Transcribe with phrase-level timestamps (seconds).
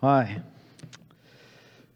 [0.00, 0.40] Hi.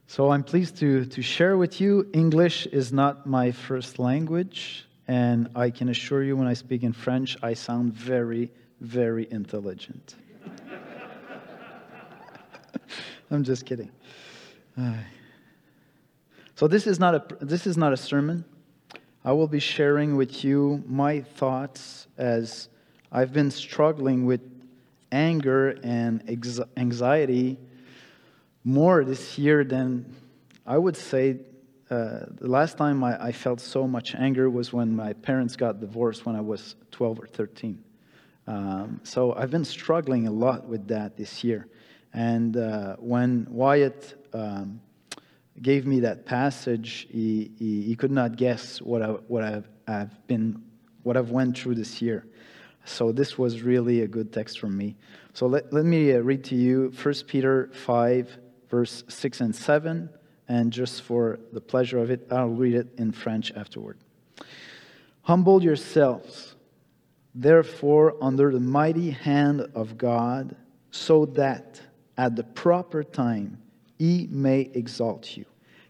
[0.09, 2.11] So I'm pleased to, to share with you.
[2.13, 6.93] English is not my first language, and I can assure you when I speak in
[6.93, 10.17] French, I sound very, very intelligent.
[13.31, 13.93] I'm just kidding.
[16.57, 18.45] So this is not a this is not a sermon.
[19.25, 22.69] I will be sharing with you my thoughts as
[23.13, 24.41] I've been struggling with
[25.13, 26.21] anger and
[26.77, 27.59] anxiety
[28.65, 30.15] more this year than
[30.67, 31.41] I would say.
[31.91, 35.79] Uh, the last time I, I, felt so much anger was when my parents got
[35.79, 37.85] divorced when I was 12 or 13.
[38.47, 41.69] Um, so I've been struggling a lot with that this year.
[42.15, 44.81] And uh, when Wyatt um,
[45.61, 50.27] gave me that passage, he, he, he, could not guess what, I, what I've, I've
[50.27, 50.63] been,
[51.03, 52.25] what I've went through this year.
[52.85, 54.97] So this was really a good text for me.
[55.35, 58.39] So let, let me uh, read to you 1 Peter 5,
[58.73, 60.09] verse 6 and 7.
[60.49, 63.99] And just for the pleasure of it, I'll read it in French afterward.
[65.23, 66.57] Humble yourselves,
[67.35, 70.57] therefore, under the mighty hand of God,
[70.91, 71.81] so that
[72.17, 73.59] at the proper time
[73.99, 75.45] he may exalt you,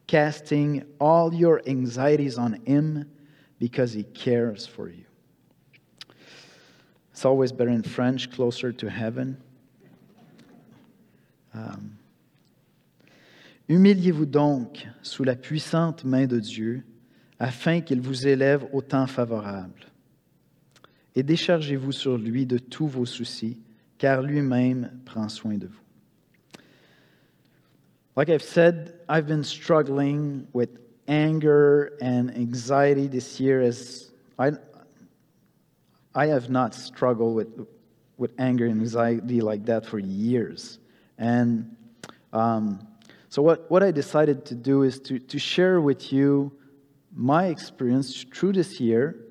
[0.06, 3.09] casting all your anxieties on him
[3.59, 5.05] because he cares for you.
[7.12, 9.41] It's always better in French, closer to heaven.
[11.55, 11.99] Um,
[13.73, 16.84] Humiliez-vous donc sous la puissante main de Dieu,
[17.39, 19.87] afin qu'il vous élève au temps favorable.
[21.15, 23.62] Et déchargez-vous sur lui de tous vos soucis,
[23.97, 26.61] car lui-même prend soin de vous.
[28.15, 30.69] Like I've said, I've been struggling with
[31.09, 34.50] anger and anxiety this year as I,
[36.15, 37.48] I have not struggled with,
[38.19, 40.78] with anger and anxiety like that for years.
[41.17, 41.75] And
[42.34, 42.87] um,
[43.33, 46.52] so, what, what I decided to do is to, to share with you
[47.16, 49.25] my experience through this year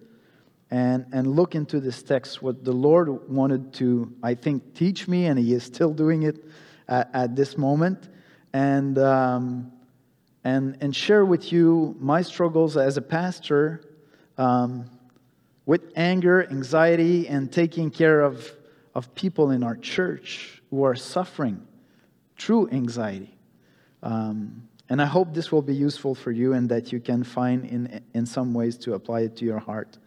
[0.72, 5.28] and, and look into this text, what the Lord wanted to, I think, teach me,
[5.28, 6.44] and He is still doing it
[6.88, 8.10] at, at this moment,
[8.54, 9.72] and, um,
[10.44, 13.84] and, and share with you my struggles as a pastor.
[14.36, 14.90] Um,
[15.68, 18.52] with anger, anxiety, and taking care of,
[18.96, 21.68] of people in our church who are suffering
[22.40, 23.38] through anxiety.
[24.04, 27.66] Um, and I hope this will be useful for you and that you can find
[27.66, 29.98] in, in some ways to apply it to your heart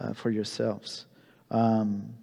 [0.00, 1.06] uh, for yourselves.
[1.50, 2.14] Um,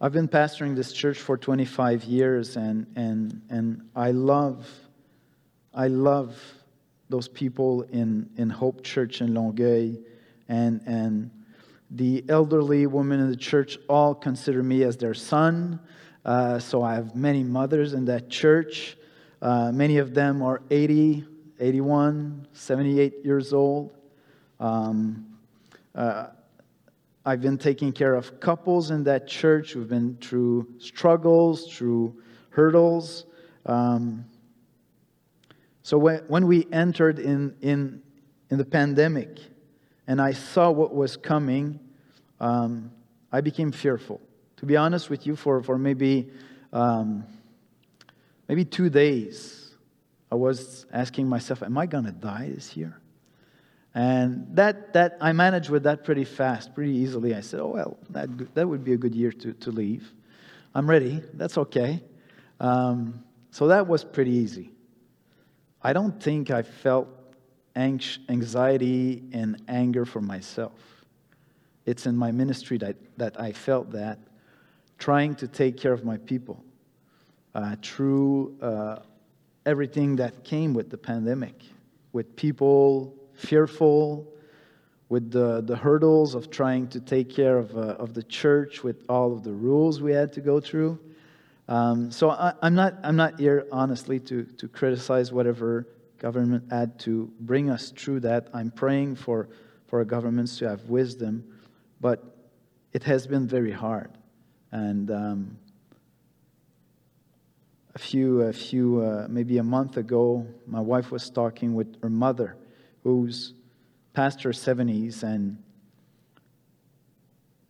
[0.00, 4.68] I've been pastoring this church for 25 years, and, and, and I love,
[5.72, 6.36] I love
[7.08, 9.96] those people in, in Hope Church in Longueuil
[10.48, 11.30] and, and
[11.90, 15.78] the elderly women in the church all consider me as their son.
[16.24, 18.96] Uh, so I have many mothers in that church.
[19.40, 21.24] Uh, many of them are 80,
[21.58, 23.92] 81, 78 years old.
[24.60, 25.26] Um,
[25.94, 26.28] uh,
[27.24, 33.26] I've been taking care of couples in that church who've been through struggles, through hurdles.
[33.66, 34.24] Um,
[35.82, 38.02] so when, when we entered in, in,
[38.50, 39.38] in the pandemic
[40.06, 41.80] and I saw what was coming,
[42.40, 42.92] um,
[43.32, 44.20] I became fearful.
[44.62, 46.30] To be honest with you, for, for maybe,
[46.72, 47.24] um,
[48.46, 49.74] maybe two days,
[50.30, 52.96] I was asking myself, Am I going to die this year?
[53.92, 57.34] And that, that I managed with that pretty fast, pretty easily.
[57.34, 60.12] I said, Oh, well, that, that would be a good year to, to leave.
[60.76, 61.20] I'm ready.
[61.34, 62.00] That's okay.
[62.60, 64.70] Um, so that was pretty easy.
[65.82, 67.08] I don't think I felt
[67.74, 70.78] anxiety and anger for myself.
[71.84, 74.20] It's in my ministry that, that I felt that,
[75.02, 76.62] trying to take care of my people
[77.56, 79.00] uh, through uh,
[79.66, 81.60] everything that came with the pandemic,
[82.12, 84.32] with people fearful,
[85.08, 89.04] with the, the hurdles of trying to take care of, uh, of the church, with
[89.08, 90.96] all of the rules we had to go through.
[91.66, 95.88] Um, so I, am not, I'm not here, honestly, to, to criticize whatever
[96.18, 98.50] government had to bring us through that.
[98.54, 99.48] I'm praying for,
[99.88, 101.42] for our governments to have wisdom,
[102.00, 102.22] but
[102.92, 104.12] it has been very hard.
[104.72, 105.58] And um,
[107.94, 112.08] a few, a few uh, maybe a month ago, my wife was talking with her
[112.08, 112.56] mother,
[113.04, 113.54] who's
[114.14, 115.58] past her 70s, and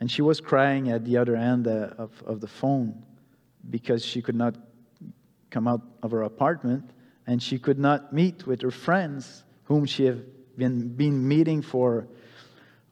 [0.03, 3.05] and she was crying at the other end uh, of, of the phone
[3.71, 4.57] because she could not
[5.49, 6.91] come out of her apartment
[7.29, 10.25] and she could not meet with her friends whom she had
[10.57, 12.09] been, been meeting for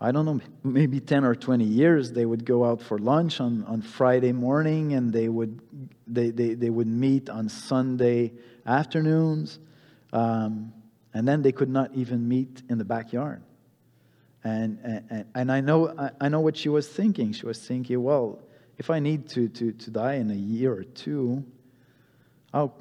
[0.01, 3.65] i don't know maybe 10 or 20 years they would go out for lunch on,
[3.65, 5.61] on friday morning and they would
[6.11, 8.33] they, they, they would meet on Sunday
[8.67, 9.59] afternoons,
[10.13, 10.73] um,
[11.15, 13.43] and then they could not even meet in the backyard.
[14.43, 17.33] And, and, and I, know, I, I know what she was thinking.
[17.33, 18.41] She was thinking, well,
[18.79, 21.45] if I need to, to, to die in a year or two,
[22.53, 22.73] how,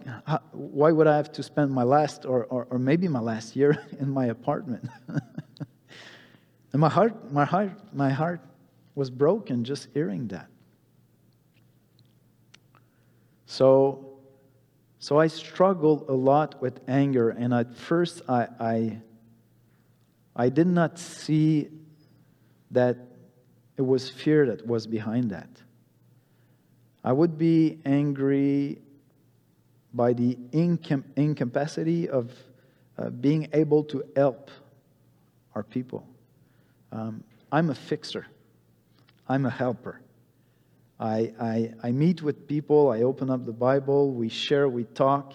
[0.52, 3.78] why would I have to spend my last, or, or, or maybe my last year
[4.00, 4.90] in my apartment?
[6.72, 8.42] and my heart, my heart, my heart
[8.96, 10.48] was broken just hearing that.
[13.46, 14.20] So,
[15.00, 19.02] so I struggled a lot with anger, and at first I, I,
[20.36, 21.70] I did not see
[22.72, 22.98] that
[23.78, 25.50] it was fear that was behind that.
[27.04, 28.80] I would be angry
[29.94, 32.32] by the incam- incapacity of
[32.98, 34.52] uh, being able to help
[35.56, 36.06] our people.
[36.92, 38.28] Um, I'm a fixer,
[39.28, 40.02] I'm a helper.
[41.00, 45.34] I, I, I meet with people, I open up the Bible, we share, we talk,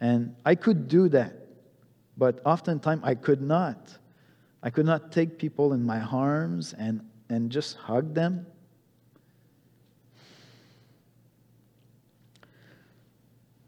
[0.00, 1.34] and I could do that.
[2.16, 3.98] But oftentimes I could not.
[4.62, 8.46] I could not take people in my arms and, and just hug them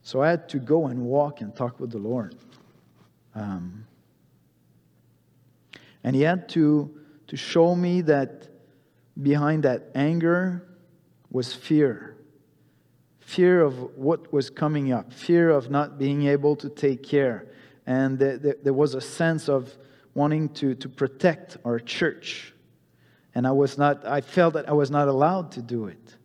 [0.09, 2.35] So I had to go and walk and talk with the Lord.
[3.35, 3.87] Um,
[6.03, 6.98] and he had to,
[7.29, 8.49] to show me that
[9.21, 10.67] behind that anger
[11.31, 12.19] was fear
[13.29, 17.47] fear of what was coming up, fear of not being able to take care.
[17.87, 19.77] And there was a sense of
[20.15, 22.55] wanting to, to protect our church.
[23.35, 26.17] And I was not, I felt that I was not allowed to do it.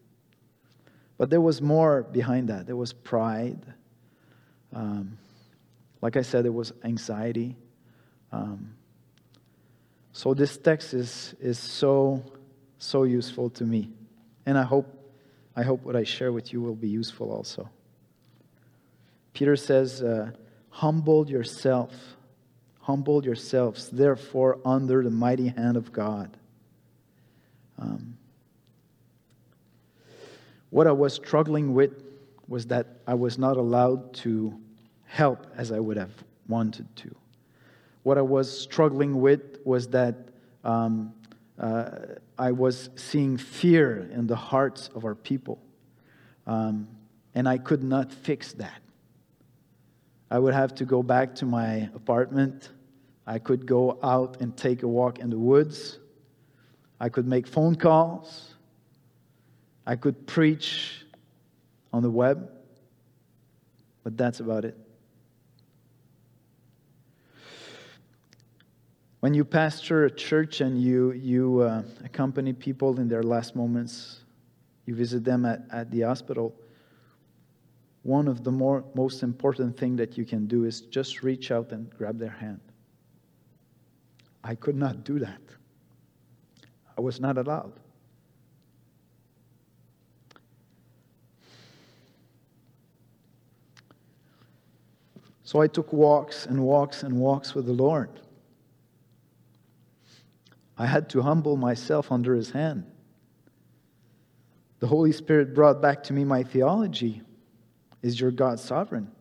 [1.18, 2.68] But there was more behind that.
[2.68, 3.66] There was pride.
[4.74, 5.18] Um,
[6.02, 7.58] like I said, there was anxiety.
[8.32, 8.76] Um,
[10.14, 12.24] so this text is, is so,
[12.78, 13.90] so useful to me.
[14.46, 14.88] And I hope,
[15.56, 17.68] I hope what I share with you will be useful also.
[19.34, 20.32] Peter says, uh,
[20.70, 21.92] Humble yourself,
[22.82, 26.36] humble yourselves, therefore, under the mighty hand of God.
[27.78, 28.18] Um,
[30.70, 31.92] what I was struggling with
[32.48, 34.60] was that I was not allowed to
[35.06, 36.12] help as I would have
[36.48, 37.16] wanted to.
[38.04, 40.16] What I was struggling with was that
[40.64, 41.14] um,
[41.58, 41.90] uh,
[42.38, 45.62] I was seeing fear in the hearts of our people,
[46.46, 46.88] um,
[47.34, 48.82] and I could not fix that.
[50.30, 52.70] I would have to go back to my apartment.
[53.26, 56.00] I could go out and take a walk in the woods.
[57.00, 58.56] I could make phone calls.
[59.86, 61.06] I could preach
[61.92, 62.50] on the web.
[64.04, 64.78] But that's about it.
[69.24, 74.20] When you pastor a church and you, you uh, accompany people in their last moments,
[74.86, 76.54] you visit them at, at the hospital,
[78.02, 81.72] one of the more, most important thing that you can do is just reach out
[81.72, 82.60] and grab their hand.
[84.44, 85.42] I could not do that.
[86.98, 87.72] I was not allowed.
[95.46, 98.20] So I took walks and walks and walks with the Lord.
[100.78, 102.86] I had to humble myself under his hand.
[104.80, 107.22] The Holy Spirit brought back to me my theology
[108.02, 109.12] Is your God sovereign?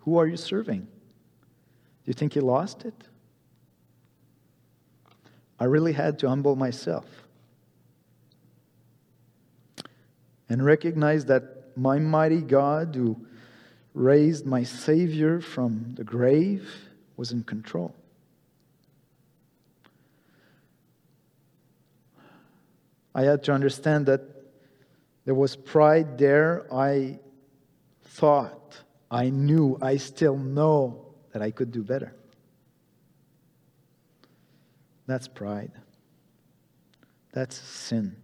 [0.00, 0.80] Who are you serving?
[0.80, 2.94] Do you think he lost it?
[5.58, 7.04] I really had to humble myself
[10.48, 13.24] and recognize that my mighty God, who
[13.94, 16.68] raised my Savior from the grave,
[17.16, 17.94] was in control.
[23.14, 24.22] I had to understand that
[25.24, 26.66] there was pride there.
[26.72, 27.18] I
[28.02, 28.78] thought,
[29.10, 32.14] I knew, I still know that I could do better.
[35.06, 35.72] That's pride.
[37.32, 38.16] That's sin.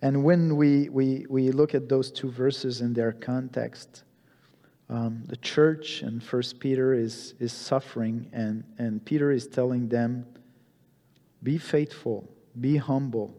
[0.00, 4.04] And when we, we, we look at those two verses in their context,
[4.88, 10.24] um, the church and First Peter is, is suffering, and, and Peter is telling them
[11.42, 12.28] be faithful,
[12.60, 13.36] be humble,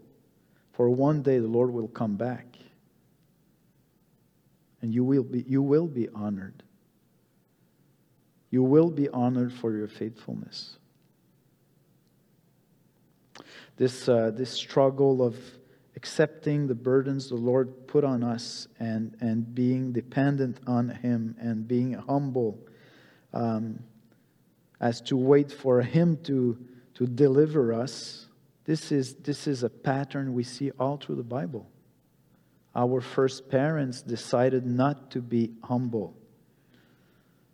[0.73, 2.45] for one day the Lord will come back.
[4.81, 6.63] And you will be, you will be honored.
[8.49, 10.77] You will be honored for your faithfulness.
[13.75, 15.37] This, uh, this struggle of
[15.95, 21.67] accepting the burdens the Lord put on us and, and being dependent on Him and
[21.67, 22.57] being humble
[23.33, 23.79] um,
[24.79, 26.57] as to wait for Him to
[26.99, 28.27] to deliver us,
[28.65, 31.71] This is, this is a pattern we see all through the Bible.
[32.75, 36.17] Our first parents decided not to be humble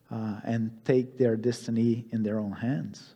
[0.09, 3.13] uh, and take their destiny in their own hands.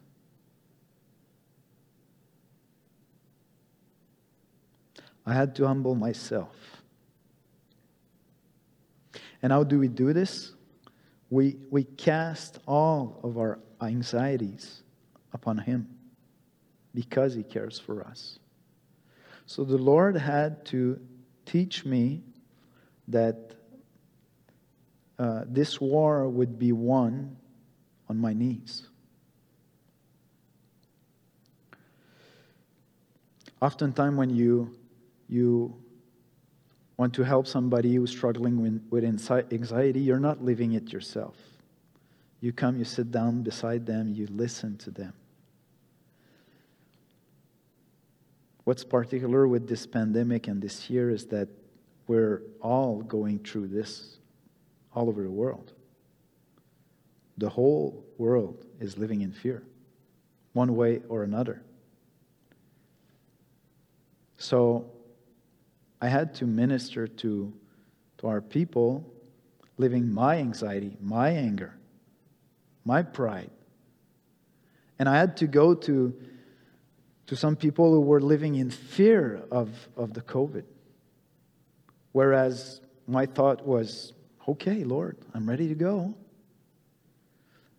[5.26, 6.56] I had to humble myself.
[9.42, 10.54] And how do we do this?
[11.32, 14.84] We, we cast all of our anxieties
[15.34, 15.99] upon Him
[16.94, 18.40] because He cares for us.
[19.46, 21.00] So the Lord had to
[21.46, 22.22] teach me
[23.08, 23.56] that
[25.18, 27.36] uh, this war would be won
[28.08, 28.88] on my knees.
[33.62, 34.74] Oftentimes, when you,
[35.28, 35.76] you
[36.98, 41.36] want to help somebody who's struggling with, with anxiety, you're not living it yourself.
[42.40, 45.14] You come, you sit down beside them, you listen to them.
[48.70, 51.50] What's particular with this pandemic and this year is that
[52.06, 54.20] we're all going through this
[54.94, 55.74] all over the world.
[57.40, 59.64] The whole world is living in fear,
[60.54, 61.64] one way or another.
[64.38, 64.92] So
[66.00, 67.52] I had to minister to,
[68.20, 69.04] to our people
[69.80, 71.74] living my anxiety, my anger,
[72.86, 73.50] my pride.
[75.00, 76.14] And I had to go to,
[77.30, 80.64] to some people who were living in fear of, of the COVID.
[82.12, 84.14] Whereas my thought was,
[84.48, 86.16] okay, Lord, I'm ready to go.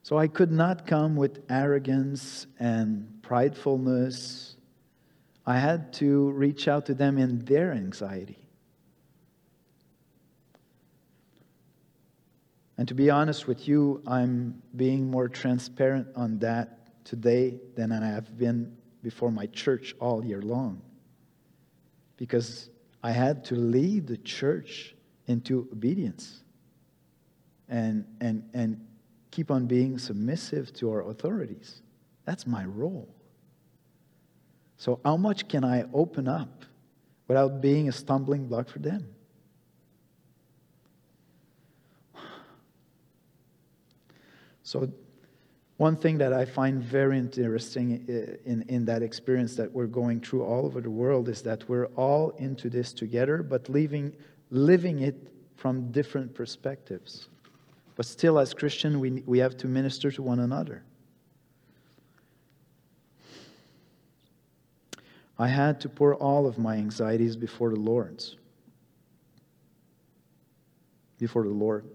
[0.04, 4.54] So I could not come with arrogance and pridefulness.
[5.44, 8.46] I had to reach out to them in their anxiety.
[12.78, 18.06] And to be honest with you, I'm being more transparent on that today than I
[18.06, 20.82] have been before my church all year long.
[22.16, 22.70] Because
[23.02, 24.94] I had to lead the church
[25.26, 26.42] into obedience
[27.68, 28.86] and, and, and
[29.30, 31.82] keep on being submissive to our authorities.
[32.24, 33.08] That's my role.
[34.76, 36.64] So, how much can I open up
[37.28, 39.06] without being a stumbling block for them?
[44.62, 44.90] So,
[45.80, 48.04] one thing that I find very interesting
[48.44, 51.86] in, in that experience that we're going through all over the world is that we're
[51.96, 54.12] all into this together, but living,
[54.50, 55.16] living it
[55.56, 57.30] from different perspectives.
[57.96, 60.82] But still, as Christians, we, we have to minister to one another.
[65.38, 68.36] I had to pour all of my anxieties before the Lord's.
[71.18, 71.86] Before the Lord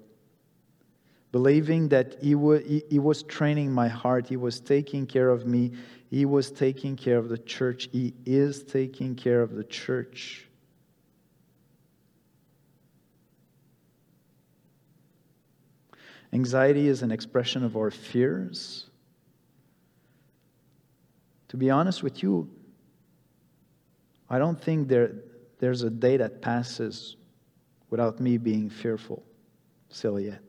[1.35, 2.29] believing that he,
[2.65, 5.73] he, he was training my heart, He was taking care of me,
[6.09, 10.47] He was taking care of the church, He is taking care of the church.
[16.31, 18.89] Anxiety is an expression of our fears.
[21.49, 22.49] To be honest with you,
[24.29, 25.15] I don't think there,
[25.59, 27.17] there's a day that passes
[27.89, 29.21] without me being fearful
[29.89, 30.44] still yet.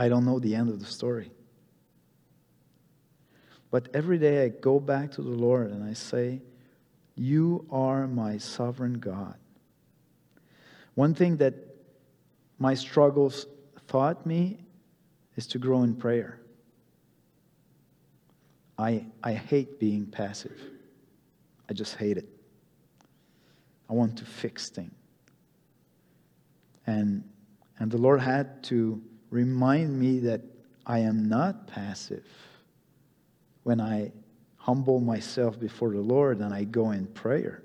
[0.00, 1.30] I don't know the end of the story.
[3.70, 6.40] But every day I go back to the Lord and I say,
[7.16, 9.36] You are my sovereign God.
[10.94, 11.52] One thing that
[12.58, 13.44] my struggles
[13.88, 14.64] taught me
[15.36, 16.40] is to grow in prayer.
[18.78, 20.58] I, I hate being passive.
[21.68, 22.28] I just hate it.
[23.90, 24.94] I want to fix things.
[26.86, 27.22] And,
[27.78, 30.42] and the Lord had to remind me that
[30.86, 32.26] I am not passive
[33.62, 34.12] when I
[34.56, 37.62] humble myself before the Lord and I go in prayer.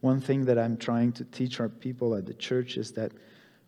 [0.00, 3.12] One thing that I'm trying to teach our people at the church is that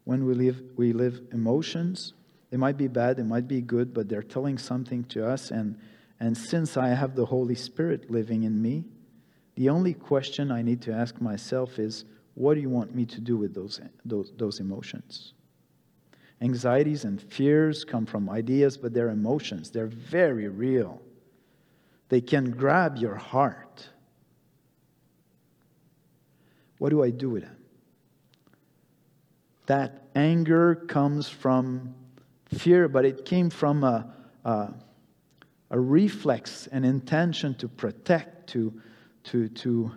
[0.04, 2.14] when we live, we live emotions.
[2.50, 5.50] They might be bad, they might be good, but they're telling something to us.
[5.50, 5.78] And,
[6.18, 8.84] and since I have the Holy Spirit living in me,
[9.56, 13.20] the only question I need to ask myself is what do you want me to
[13.20, 15.34] do with those, those, those emotions?
[16.42, 19.70] Anxieties and fears come from ideas, but they're emotions.
[19.70, 21.02] They're very real.
[22.08, 23.88] They can grab your heart.
[26.78, 27.50] What do I do with it?
[29.66, 31.94] That anger comes from
[32.46, 34.12] fear, but it came from a,
[34.44, 34.74] a,
[35.70, 38.80] a reflex, an intention to protect, to,
[39.24, 39.92] to, to,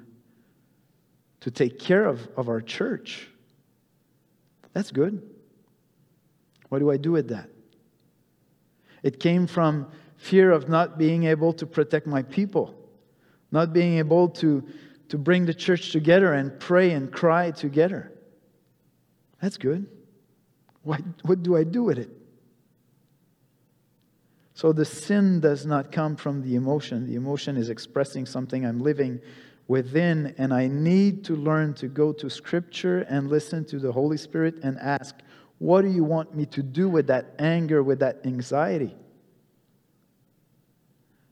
[1.39, 3.29] to take care of, of our church.
[4.73, 5.33] That's good.
[6.74, 7.51] What do I do with that?
[9.03, 12.74] It came from fear of not being able to protect my people.
[13.53, 14.63] not being able to,
[15.10, 18.12] to bring the church together and pray and cry together.
[19.39, 19.86] That's good.
[20.82, 22.10] What, what do I do with it?
[24.56, 27.06] So the sin does not come from the emotion.
[27.06, 29.22] The emotion is expressing something I'm living
[29.68, 34.18] within, and I need to learn to go to Scripture and listen to the Holy
[34.18, 35.15] Spirit and ask,
[35.63, 38.93] What do you want me to do with that anger, with that anxiety?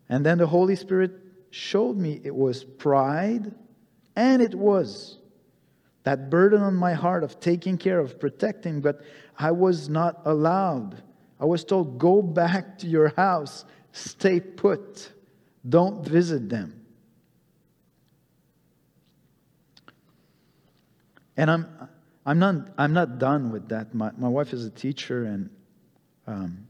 [0.07, 1.11] And then the Holy Spirit
[1.49, 3.53] showed me it was pride,
[4.15, 5.17] and it was
[6.03, 9.01] that burden on my heart of taking care of protecting, but
[9.37, 11.03] I was not allowed.
[11.37, 15.11] I was told, Go back to your house, stay put,
[15.67, 16.85] don't visit them.
[21.35, 21.89] And I'm,
[22.25, 23.93] I'm, not, I'm not done with that.
[23.93, 25.49] My, my wife is a teacher, and
[26.27, 26.67] um,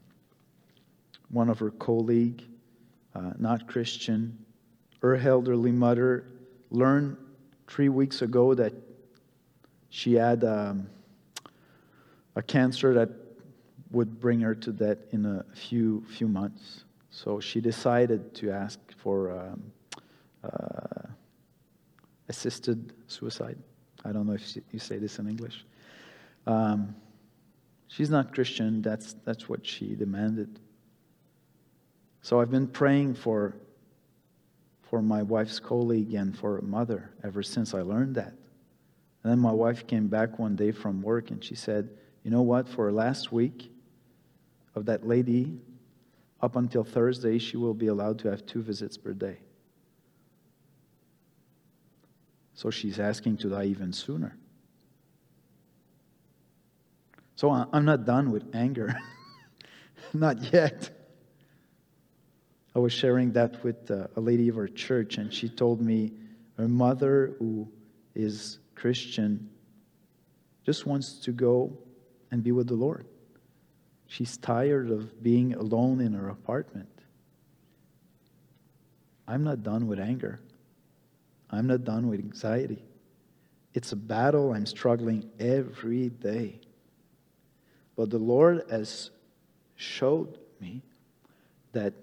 [1.29, 2.43] one of her colleague,
[3.15, 4.37] uh, not Christian,
[5.01, 6.25] her elderly mother
[6.69, 7.17] learned
[7.67, 8.73] three weeks ago that
[9.89, 10.87] she had um,
[12.35, 13.09] a cancer that
[13.91, 16.85] would bring her to death in a few few months.
[17.09, 19.71] So she decided to ask for um,
[20.43, 21.07] uh,
[22.29, 23.57] assisted suicide.
[24.03, 25.65] I don't know if you say this in English.
[26.47, 26.95] Um,
[27.87, 28.81] she's not Christian.
[28.81, 30.59] That's, that's what she demanded.
[32.21, 33.55] So I've been praying for,
[34.81, 38.33] for my wife's colleague and for her mother ever since I learned that.
[39.23, 41.89] And then my wife came back one day from work and she said,
[42.23, 42.67] You know what?
[42.67, 43.71] For last week
[44.75, 45.59] of that lady,
[46.41, 49.37] up until Thursday, she will be allowed to have two visits per day.
[52.61, 54.37] So she's asking to die even sooner.
[57.35, 58.95] So I'm not done with anger.
[60.13, 60.91] not yet.
[62.75, 66.13] I was sharing that with uh, a lady of our church, and she told me
[66.59, 67.67] her mother, who
[68.13, 69.49] is Christian,
[70.63, 71.75] just wants to go
[72.29, 73.07] and be with the Lord.
[74.05, 76.89] She's tired of being alone in her apartment.
[79.27, 80.41] I'm not done with anger.
[81.51, 82.83] I'm not done with anxiety.
[83.73, 86.59] It's a battle I'm struggling every day.
[87.95, 89.11] But the Lord has
[89.75, 90.81] showed me
[91.73, 91.93] that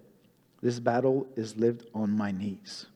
[0.61, 2.87] this battle is lived on my knees.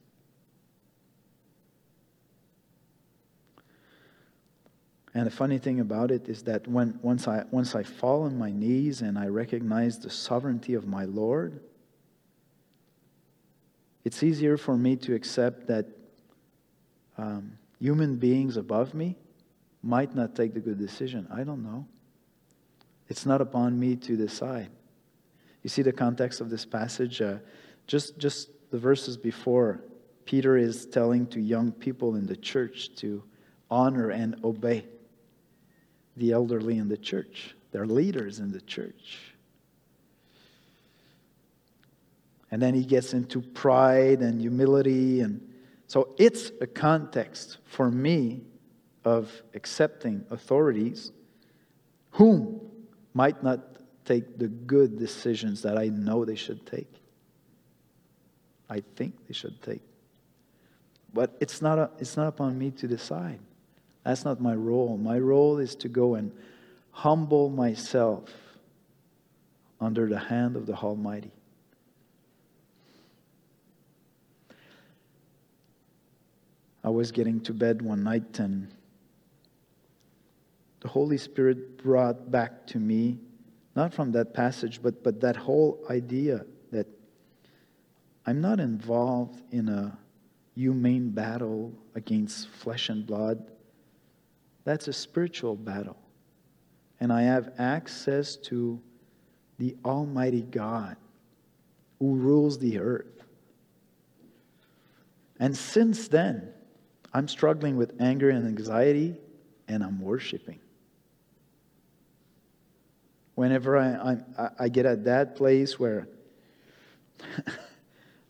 [5.14, 8.38] And the funny thing about it is that when, once, I, once I fall on
[8.38, 11.60] my knees and I recognize the sovereignty of my Lord,
[14.04, 15.86] it's easier for me to accept that
[17.18, 19.16] um, human beings above me
[19.82, 21.26] might not take the good decision.
[21.32, 21.86] I don't know.
[23.08, 24.70] It's not upon me to decide.
[25.62, 27.20] You see the context of this passage?
[27.20, 27.38] Uh,
[27.86, 29.80] just, just the verses before,
[30.24, 33.22] Peter is telling to young people in the church to
[33.70, 34.86] honor and obey
[36.16, 39.34] the elderly in the church, their leaders in the church.
[42.50, 45.51] And then he gets into pride and humility and
[45.92, 48.40] so it's a context for me
[49.04, 51.12] of accepting authorities
[52.12, 52.62] whom
[53.12, 53.60] might not
[54.06, 56.90] take the good decisions that I know they should take.
[58.70, 59.82] I think they should take.
[61.12, 63.40] But it's not, a, it's not upon me to decide.
[64.02, 64.96] That's not my role.
[64.96, 66.32] My role is to go and
[66.92, 68.30] humble myself
[69.78, 71.32] under the hand of the Almighty.
[76.84, 78.72] I was getting to bed one night and
[80.80, 83.18] the Holy Spirit brought back to me,
[83.76, 86.88] not from that passage, but, but that whole idea that
[88.26, 89.96] I'm not involved in a
[90.56, 93.48] humane battle against flesh and blood.
[94.64, 95.98] That's a spiritual battle.
[96.98, 98.80] And I have access to
[99.58, 100.96] the Almighty God
[102.00, 103.22] who rules the earth.
[105.38, 106.52] And since then,
[107.14, 109.16] I'm struggling with anger and anxiety,
[109.68, 110.60] and I'm worshiping.
[113.34, 116.08] Whenever I, I, I get at that place where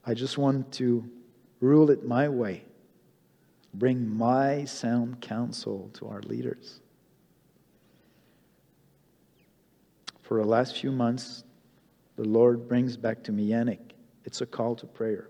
[0.04, 1.08] I just want to
[1.60, 2.64] rule it my way,
[3.74, 6.80] bring my sound counsel to our leaders.
[10.22, 11.44] For the last few months,
[12.16, 13.92] the Lord brings back to me Yannick.
[14.24, 15.28] It's a call to prayer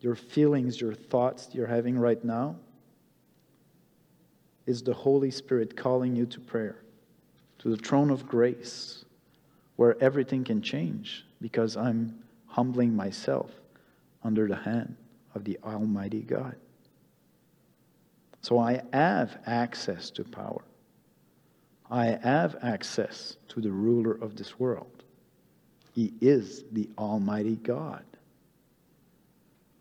[0.00, 2.56] your feelings, your thoughts you're having right now
[4.66, 6.76] is the Holy Spirit calling you to prayer,
[7.58, 9.04] to the throne of grace,
[9.76, 13.50] where everything can change because I'm humbling myself.
[14.24, 14.96] under the hand
[15.34, 16.56] of the Almighty God.
[18.42, 20.62] So I have access to power.
[21.90, 25.04] I have access to the ruler of this world.
[25.94, 28.04] He is the Almighty God.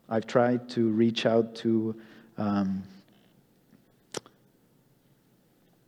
[0.09, 1.95] I've tried to reach out to
[2.37, 2.83] um,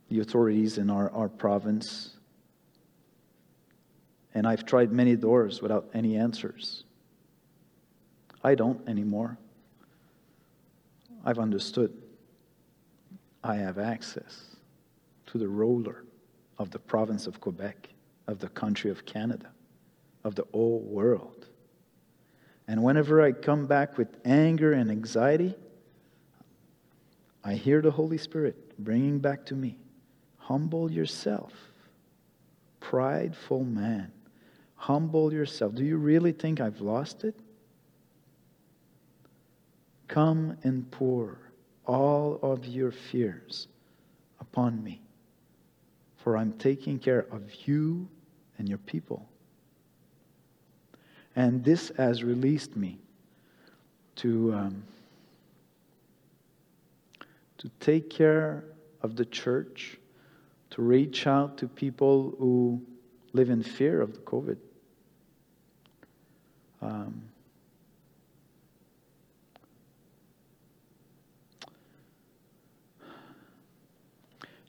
[0.08, 2.16] the authorities in our, our province,
[4.34, 6.84] and I've tried many doors without any answers.
[8.42, 9.38] I don't anymore.
[11.24, 11.92] I've understood.
[13.42, 14.56] I have access
[15.26, 16.04] to the ruler
[16.58, 17.88] of the province of Quebec,
[18.26, 19.50] of the country of Canada,
[20.24, 21.39] of the whole world.
[22.70, 25.56] And whenever I come back with anger and anxiety,
[27.42, 29.76] I hear the Holy Spirit bringing back to me
[30.36, 31.52] humble yourself,
[32.78, 34.12] prideful man.
[34.76, 35.74] Humble yourself.
[35.74, 37.34] Do you really think I've lost it?
[40.06, 41.38] Come and pour
[41.86, 43.66] all of your fears
[44.38, 45.02] upon me,
[46.18, 48.08] for I'm taking care of you
[48.58, 49.29] and your people.
[51.36, 52.98] And this has released me
[54.16, 54.82] to, um,
[57.58, 58.64] to take care
[59.02, 59.98] of the church,
[60.70, 62.82] to reach out to people who
[63.32, 64.56] live in fear of the COVID.
[66.82, 67.22] Um,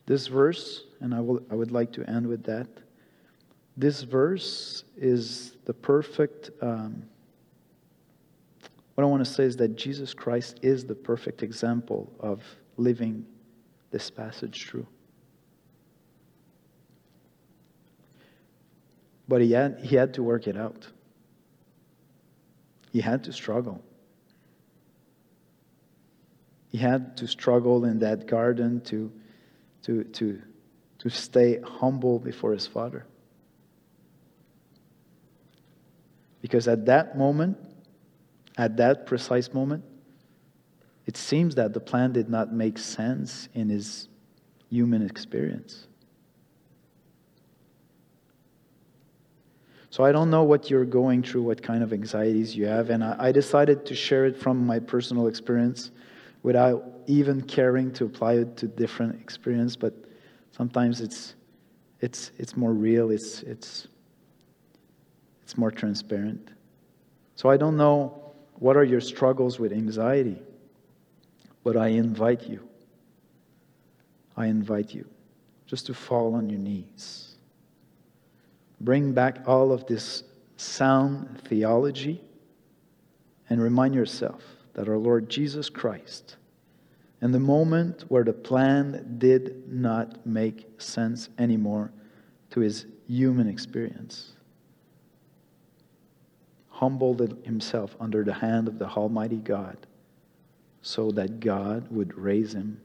[0.06, 2.68] this verse, and I, will, I would like to end with that.
[3.78, 6.50] This verse is the perfect.
[6.62, 7.04] Um,
[8.96, 12.44] what I want to say is that Jesus Christ is the perfect example of
[12.78, 13.26] living
[13.92, 14.88] this passage through.
[19.28, 20.88] But he had, he had to work it out.
[22.92, 23.82] He had to struggle.
[26.70, 29.12] He had to struggle in that garden to,
[29.84, 30.42] to, to,
[31.00, 33.06] to stay humble before his father.
[36.42, 37.58] Because at that moment,
[38.58, 39.84] at that precise moment,
[41.06, 44.08] it seems that the plan did not make sense in his
[44.70, 45.88] human experience.
[49.90, 53.04] So I don't know what you're going through, what kind of anxieties you have, and
[53.04, 55.92] I, decided to share it from my personal experience
[56.44, 59.76] without even caring to apply it to different experience.
[59.76, 59.94] But
[60.52, 61.36] sometimes it's
[62.00, 63.12] it's it's more real.
[63.12, 63.90] It's it's
[65.52, 66.50] it's more transparent.
[67.36, 70.42] So I don't know what are your struggles with anxiety,
[71.64, 72.68] but I invite you.
[74.38, 75.06] I invite you
[75.68, 77.32] just to fall on your knees
[78.82, 80.24] Bring back all of this
[80.58, 82.20] sound theology
[83.48, 86.38] and remind yourself that our Lord Jesus Christ,
[87.22, 91.92] in the moment where the plan did not make sense anymore
[92.50, 94.32] to his human experience,
[96.82, 99.78] humbled himself under the hand of the Almighty God
[100.82, 102.82] so that God would raise him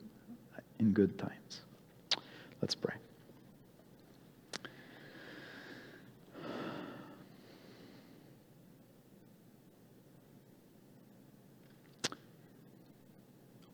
[0.79, 1.63] in good times.
[2.61, 2.93] Let's pray.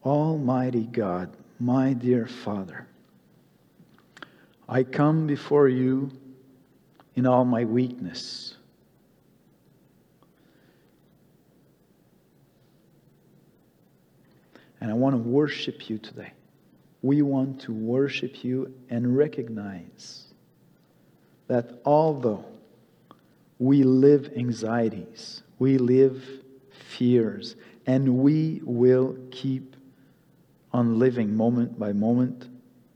[0.05, 2.87] Almighty God, my dear Father,
[4.69, 6.13] I come before you
[7.17, 8.57] in all my weakness.
[14.83, 16.33] And I want to worship you today.
[17.03, 20.25] We want to worship you and recognize
[21.47, 22.45] that although
[23.61, 26.21] we live anxieties, we live
[26.73, 27.55] fears,
[27.87, 29.77] and we will keep
[30.73, 32.49] on living moment by moment,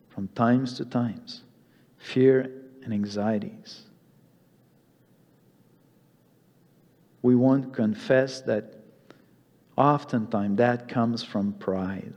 [0.09, 1.45] from times to times,
[1.99, 2.51] fear
[2.83, 3.83] and anxieties.
[7.23, 8.76] We want to confess that
[9.77, 12.15] oftentimes that comes from pride.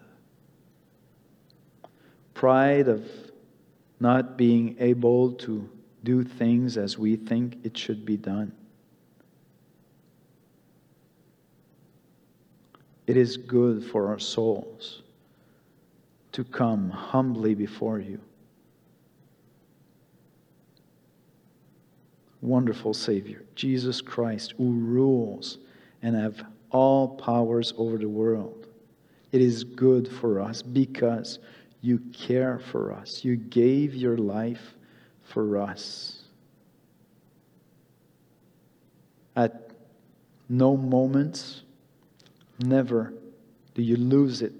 [2.34, 3.06] Pride of
[4.00, 5.70] not being able to
[6.04, 8.54] do things as we think it should be done.
[13.08, 15.02] It is good for our souls
[16.32, 18.22] to come humbly before you.
[22.42, 25.58] Wonderful Savior, Jesus Christ, who rules
[26.02, 28.68] and have all powers over the world.
[29.32, 31.40] It is good for us because
[31.82, 33.24] you care for us.
[33.24, 34.74] You gave your life
[35.24, 36.24] for us.
[39.36, 39.70] At
[40.50, 41.64] no moment,
[42.60, 43.14] Never
[43.74, 44.54] do you lose it.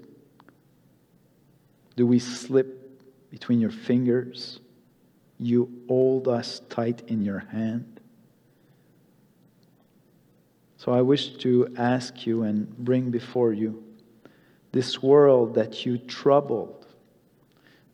[1.96, 4.60] Do we slip between your fingers?
[5.38, 7.99] You hold us tight in your hand.
[10.80, 13.84] So I wish to ask you and bring before you
[14.72, 16.86] this world that you troubled.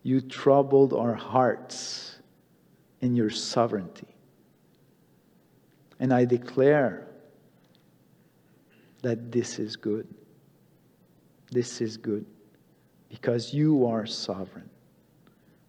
[0.04, 2.20] You troubled our hearts
[3.00, 4.06] in your sovereignty.
[5.98, 7.08] And I declare
[9.02, 10.06] that this is good.
[11.50, 12.24] This is good
[13.08, 14.70] because you are sovereign.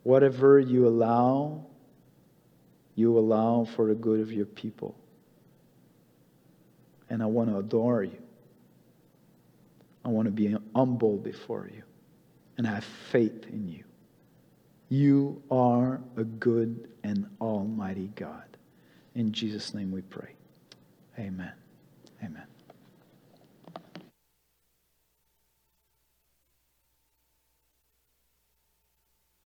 [0.03, 1.65] Whatever you allow,
[2.93, 4.95] you allow for the good of your people.
[7.09, 8.21] And I want to adore you.
[10.03, 11.83] I want to be humble before you
[12.57, 13.83] and have faith in you.
[14.89, 18.57] You are a good and almighty God.
[19.15, 20.33] In Jesus' name we pray.
[21.19, 21.51] Amen.
[22.23, 22.56] Amen.